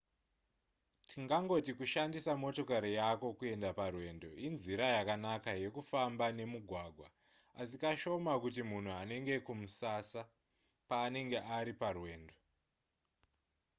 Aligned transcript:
tingangoti 1.09 1.71
kushandisa 1.79 2.31
motokari 2.43 2.91
yako 3.01 3.27
kuenda 3.37 3.69
parwendo 3.79 4.29
inzira 4.47 4.85
yakanaka 4.97 5.51
yekufamba 5.63 6.25
nemugwagwa 6.37 7.07
asi 7.61 7.75
kashoma 7.83 8.33
kuti 8.43 8.61
munhu 8.69 8.91
anange 9.01 9.35
kumusasa 9.45 10.21
paanenge 10.89 11.37
ari 11.57 11.73
parwendo 11.81 12.35